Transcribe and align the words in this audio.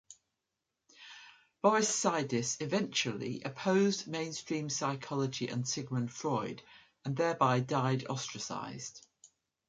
Boris 1.61 1.87
Sidis 1.87 2.59
eventually 2.59 3.43
opposed 3.43 4.07
mainstream 4.07 4.67
psychology 4.67 5.47
and 5.47 5.67
Sigmund 5.67 6.11
Freud, 6.11 6.63
and 7.05 7.15
thereby 7.15 7.59
died 7.59 8.07
ostracized. 8.09 9.05